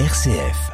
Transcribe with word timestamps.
RCF. 0.00 0.72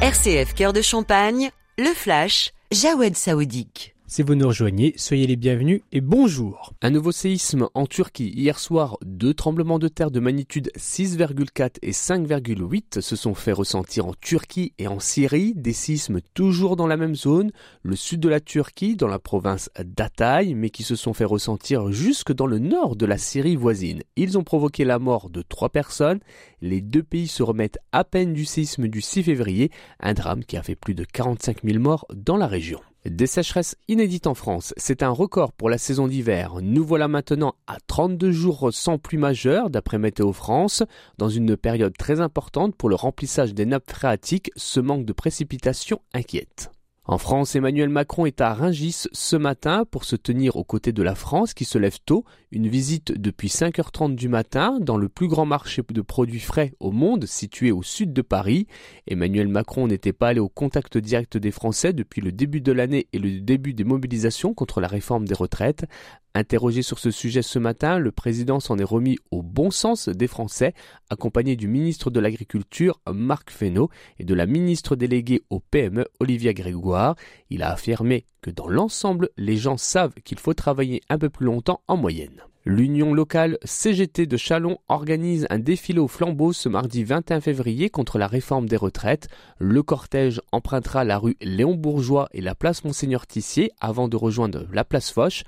RCF 0.00 0.54
Cœur 0.54 0.72
de 0.72 0.80
Champagne, 0.80 1.50
le 1.76 1.92
flash, 1.92 2.52
Jawed 2.72 3.14
Saoudique. 3.14 3.94
Si 4.12 4.24
vous 4.24 4.34
nous 4.34 4.48
rejoignez, 4.48 4.92
soyez 4.96 5.28
les 5.28 5.36
bienvenus 5.36 5.82
et 5.92 6.00
bonjour. 6.00 6.74
Un 6.82 6.90
nouveau 6.90 7.12
séisme 7.12 7.68
en 7.74 7.86
Turquie. 7.86 8.32
Hier 8.34 8.58
soir, 8.58 8.98
deux 9.04 9.34
tremblements 9.34 9.78
de 9.78 9.86
terre 9.86 10.10
de 10.10 10.18
magnitude 10.18 10.72
6,4 10.76 11.76
et 11.82 11.92
5,8 11.92 13.02
se 13.02 13.14
sont 13.14 13.34
fait 13.34 13.52
ressentir 13.52 14.06
en 14.06 14.14
Turquie 14.14 14.72
et 14.78 14.88
en 14.88 14.98
Syrie. 14.98 15.52
Des 15.54 15.72
séismes 15.72 16.18
toujours 16.34 16.74
dans 16.74 16.88
la 16.88 16.96
même 16.96 17.14
zone, 17.14 17.52
le 17.84 17.94
sud 17.94 18.18
de 18.18 18.28
la 18.28 18.40
Turquie, 18.40 18.96
dans 18.96 19.06
la 19.06 19.20
province 19.20 19.70
d'Atay, 19.78 20.54
mais 20.54 20.70
qui 20.70 20.82
se 20.82 20.96
sont 20.96 21.14
fait 21.14 21.24
ressentir 21.24 21.92
jusque 21.92 22.32
dans 22.32 22.46
le 22.46 22.58
nord 22.58 22.96
de 22.96 23.06
la 23.06 23.16
Syrie 23.16 23.54
voisine. 23.54 24.02
Ils 24.16 24.36
ont 24.36 24.42
provoqué 24.42 24.84
la 24.84 24.98
mort 24.98 25.30
de 25.30 25.42
trois 25.42 25.68
personnes. 25.68 26.18
Les 26.62 26.80
deux 26.80 27.04
pays 27.04 27.28
se 27.28 27.44
remettent 27.44 27.78
à 27.92 28.02
peine 28.02 28.32
du 28.32 28.44
séisme 28.44 28.88
du 28.88 29.02
6 29.02 29.22
février, 29.22 29.70
un 30.00 30.14
drame 30.14 30.44
qui 30.44 30.56
a 30.56 30.64
fait 30.64 30.74
plus 30.74 30.94
de 30.94 31.04
45 31.04 31.58
000 31.62 31.78
morts 31.78 32.06
dans 32.12 32.36
la 32.36 32.48
région. 32.48 32.80
Des 33.06 33.26
sécheresses 33.26 33.76
inédites 33.88 34.26
en 34.26 34.34
France, 34.34 34.74
c'est 34.76 35.02
un 35.02 35.08
record 35.08 35.52
pour 35.52 35.70
la 35.70 35.78
saison 35.78 36.06
d'hiver. 36.06 36.56
Nous 36.60 36.84
voilà 36.84 37.08
maintenant 37.08 37.54
à 37.66 37.78
32 37.86 38.30
jours 38.30 38.68
sans 38.72 38.98
pluie 38.98 39.16
majeure 39.16 39.70
d'après 39.70 39.96
Météo 39.96 40.34
France, 40.34 40.82
dans 41.16 41.30
une 41.30 41.56
période 41.56 41.96
très 41.96 42.20
importante 42.20 42.76
pour 42.76 42.90
le 42.90 42.96
remplissage 42.96 43.54
des 43.54 43.64
nappes 43.64 43.90
phréatiques, 43.90 44.50
ce 44.54 44.80
manque 44.80 45.06
de 45.06 45.14
précipitations 45.14 46.02
inquiète. 46.12 46.70
En 47.10 47.18
France, 47.18 47.56
Emmanuel 47.56 47.88
Macron 47.88 48.24
est 48.24 48.40
à 48.40 48.54
Ringis 48.54 49.08
ce 49.10 49.34
matin 49.34 49.84
pour 49.84 50.04
se 50.04 50.14
tenir 50.14 50.54
aux 50.54 50.62
côtés 50.62 50.92
de 50.92 51.02
la 51.02 51.16
France 51.16 51.54
qui 51.54 51.64
se 51.64 51.76
lève 51.76 51.98
tôt. 52.06 52.24
Une 52.52 52.68
visite 52.68 53.10
depuis 53.20 53.48
5h30 53.48 54.14
du 54.14 54.28
matin 54.28 54.78
dans 54.80 54.96
le 54.96 55.08
plus 55.08 55.26
grand 55.26 55.44
marché 55.44 55.82
de 55.90 56.02
produits 56.02 56.38
frais 56.38 56.72
au 56.78 56.92
monde 56.92 57.26
situé 57.26 57.72
au 57.72 57.82
sud 57.82 58.12
de 58.12 58.22
Paris. 58.22 58.68
Emmanuel 59.08 59.48
Macron 59.48 59.88
n'était 59.88 60.12
pas 60.12 60.28
allé 60.28 60.38
au 60.38 60.48
contact 60.48 60.98
direct 60.98 61.36
des 61.36 61.50
Français 61.50 61.92
depuis 61.92 62.20
le 62.20 62.30
début 62.30 62.60
de 62.60 62.70
l'année 62.70 63.08
et 63.12 63.18
le 63.18 63.40
début 63.40 63.74
des 63.74 63.82
mobilisations 63.82 64.54
contre 64.54 64.80
la 64.80 64.86
réforme 64.86 65.26
des 65.26 65.34
retraites. 65.34 65.86
Interrogé 66.34 66.82
sur 66.82 67.00
ce 67.00 67.10
sujet 67.10 67.42
ce 67.42 67.58
matin, 67.58 67.98
le 67.98 68.12
président 68.12 68.60
s'en 68.60 68.78
est 68.78 68.84
remis 68.84 69.18
au 69.32 69.42
bon 69.42 69.72
sens 69.72 70.08
des 70.08 70.28
Français, 70.28 70.74
accompagné 71.10 71.56
du 71.56 71.66
ministre 71.66 72.08
de 72.08 72.20
l'Agriculture, 72.20 73.00
Marc 73.12 73.50
Fesneau, 73.50 73.90
et 74.20 74.24
de 74.24 74.34
la 74.34 74.46
ministre 74.46 74.94
déléguée 74.94 75.42
au 75.50 75.58
PME, 75.58 76.06
Olivia 76.20 76.52
Grégoire. 76.52 77.16
Il 77.50 77.64
a 77.64 77.72
affirmé 77.72 78.26
que 78.42 78.50
dans 78.50 78.68
l'ensemble, 78.68 79.30
les 79.36 79.56
gens 79.56 79.76
savent 79.76 80.14
qu'il 80.24 80.38
faut 80.38 80.54
travailler 80.54 81.00
un 81.08 81.18
peu 81.18 81.30
plus 81.30 81.46
longtemps 81.46 81.82
en 81.88 81.96
moyenne. 81.96 82.42
L'Union 82.66 83.14
locale 83.14 83.58
CGT 83.64 84.26
de 84.26 84.36
Chalon 84.36 84.78
organise 84.88 85.46
un 85.48 85.58
défilé 85.58 85.98
au 85.98 86.08
flambeau 86.08 86.52
ce 86.52 86.68
mardi 86.68 87.04
21 87.04 87.40
février 87.40 87.88
contre 87.88 88.18
la 88.18 88.26
réforme 88.26 88.68
des 88.68 88.76
retraites. 88.76 89.28
Le 89.58 89.82
cortège 89.82 90.42
empruntera 90.52 91.04
la 91.04 91.16
rue 91.16 91.38
Léon 91.40 91.74
Bourgeois 91.74 92.28
et 92.32 92.42
la 92.42 92.54
place 92.54 92.84
Monseigneur 92.84 93.26
Tissier 93.26 93.72
avant 93.80 94.08
de 94.08 94.16
rejoindre 94.16 94.66
la 94.72 94.84
place 94.84 95.10
Foch. 95.10 95.42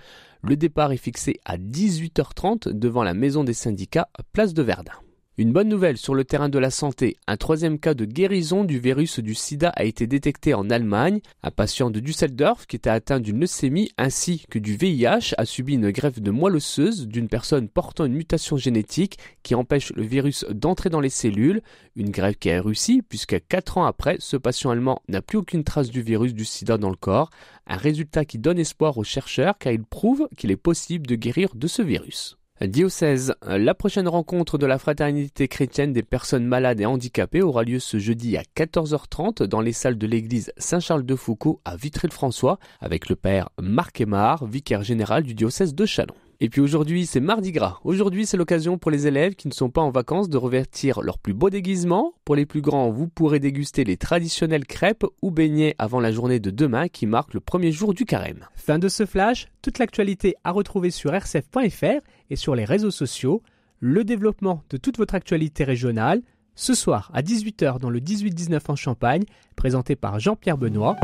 Le 0.45 0.57
départ 0.57 0.91
est 0.91 0.97
fixé 0.97 1.39
à 1.45 1.57
18h30 1.57 2.69
devant 2.69 3.05
la 3.05 3.15
maison 3.15 3.45
des 3.45 3.55
syndicats, 3.55 4.09
place 4.33 4.55
de 4.55 4.62
Verdun. 4.62 4.93
Une 5.39 5.55
bonne 5.55 5.71
nouvelle 5.71 5.97
sur 5.97 6.15
le 6.15 6.25
terrain 6.25 6.51
de 6.51 6.59
la 6.59 6.69
santé. 6.69 7.17
Un 7.27 7.39
troisième 7.39 7.79
cas 7.79 7.95
de 7.95 8.05
guérison 8.05 8.65
du 8.65 8.79
virus 8.79 9.19
du 9.19 9.35
sida 9.35 9.71
a 9.71 9.85
été 9.85 10.07
détecté 10.07 10.53
en 10.53 10.69
Allemagne. 10.69 11.21
Un 11.43 11.51
patient 11.51 11.91
de 11.91 12.01
Düsseldorf 12.01 12.67
qui 12.67 12.77
était 12.77 12.91
atteint 12.91 13.19
d'une 13.19 13.41
leucémie 13.41 13.91
ainsi 13.97 14.45
que 14.51 14.59
du 14.59 14.77
VIH 14.77 15.33
a 15.39 15.47
subi 15.47 15.77
une 15.77 15.91
greffe 15.91 16.21
de 16.21 16.31
moelle 16.31 16.57
osseuse 16.57 17.09
d'une 17.09 17.29
personne 17.29 17.71
portant 17.71 18.05
une 18.05 18.13
mutation 18.13 18.59
génétique 18.59 19.17
qui 19.43 19.55
empêche 19.55 19.91
le 19.95 20.03
virus 20.03 20.45
d'entrer 20.51 20.91
dans 20.91 21.01
les 21.01 21.09
cellules. 21.09 21.63
Une 21.97 22.11
greffe 22.11 22.37
qui 22.39 22.51
a 22.51 22.61
réussi 22.61 23.01
puisque 23.01 23.41
4 23.49 23.79
ans 23.79 23.87
après, 23.87 24.19
ce 24.19 24.37
patient 24.37 24.69
allemand 24.69 25.01
n'a 25.09 25.23
plus 25.23 25.39
aucune 25.39 25.65
trace 25.65 25.89
du 25.89 26.03
virus 26.03 26.35
du 26.35 26.45
sida 26.45 26.77
dans 26.77 26.91
le 26.91 26.97
corps. 26.97 27.31
Un 27.67 27.79
résultat 27.79 28.27
qui 28.27 28.37
donne 28.37 28.59
espoir 28.59 28.98
aux 28.98 29.05
chercheurs 29.05 29.57
car 29.59 29.73
il 29.73 29.83
prouve 29.83 30.29
qu'il 30.37 30.51
est 30.51 30.57
possible 30.57 31.07
de 31.07 31.15
guérir 31.15 31.55
de 31.55 31.69
ce 31.69 31.81
virus. 31.81 32.37
Diocèse, 32.67 33.34
la 33.45 33.74
prochaine 33.74 34.06
rencontre 34.06 34.56
de 34.56 34.67
la 34.67 34.78
fraternité 34.78 35.48
chrétienne 35.48 35.92
des 35.92 36.05
personnes 36.05 36.45
malades 36.45 36.80
et 36.80 36.86
handicapées 36.86 37.42
aura 37.42 37.64
lieu 37.64 37.80
ce 37.80 37.98
jeudi 37.98 38.36
à 38.36 38.42
14h30 38.42 39.42
dans 39.42 39.61
les 39.61 39.73
salles 39.73 39.98
de 39.98 40.06
l'église 40.06 40.52
Saint-Charles 40.58 41.05
de 41.05 41.17
Foucault 41.17 41.61
à 41.64 41.74
Vitry-le-François 41.74 42.58
avec 42.80 43.08
le 43.08 43.17
père 43.17 43.48
Marc 43.61 44.00
Aymar, 44.00 44.46
vicaire 44.46 44.84
général 44.84 45.24
du 45.24 45.34
diocèse 45.34 45.74
de 45.74 45.84
Chalon. 45.84 46.14
Et 46.41 46.48
puis 46.48 46.61
aujourd'hui, 46.61 47.07
c'est 47.07 47.20
Mardi 47.20 47.53
Gras. 47.53 47.79
Aujourd'hui, 47.85 48.27
c'est 48.27 48.37
l'occasion 48.37 48.77
pour 48.77 48.91
les 48.91 49.07
élèves 49.07 49.35
qui 49.35 49.48
ne 49.48 49.53
sont 49.53 49.70
pas 49.70 49.81
en 49.81 49.91
vacances 49.91 50.29
de 50.29 50.37
revêtir 50.37 51.01
leur 51.01 51.19
plus 51.19 51.35
beau 51.35 51.51
déguisement. 51.51 52.15
Pour 52.25 52.35
les 52.35 52.47
plus 52.47 52.61
grands, 52.61 52.91
vous 52.91 53.07
pourrez 53.07 53.39
déguster 53.39 53.85
les 53.85 53.97
traditionnelles 53.97 54.67
crêpes 54.67 55.05
ou 55.23 55.31
beignets 55.31 55.75
avant 55.79 56.01
la 56.01 56.11
journée 56.11 56.41
de 56.41 56.51
demain 56.51 56.89
qui 56.89 57.07
marque 57.07 57.35
le 57.35 57.41
premier 57.41 57.71
jour 57.71 57.95
du 57.95 58.05
carême. 58.05 58.47
Fin 58.55 58.79
de 58.79 58.89
ce 58.89 59.07
flash, 59.07 59.47
toute 59.63 59.79
l'actualité 59.79 60.35
à 60.42 60.51
retrouver 60.51 60.91
sur 60.91 61.13
rcf.fr 61.13 62.01
et 62.31 62.37
sur 62.37 62.55
les 62.55 62.65
réseaux 62.65 62.91
sociaux. 62.91 63.42
Le 63.79 64.05
développement 64.05 64.63
de 64.71 64.77
toute 64.77 64.98
votre 64.98 65.15
actualité 65.15 65.65
régionale, 65.65 66.23
ce 66.55 66.75
soir 66.75 67.11
à 67.15 67.23
18h 67.23 67.79
dans 67.79 67.91
le 67.91 68.01
18-19 68.01 68.61
en 68.69 68.77
Champagne, 68.77 69.25
présenté 69.57 69.97
par 69.97 70.19
Jean-Pierre 70.21 70.59
Benoît. 70.59 70.97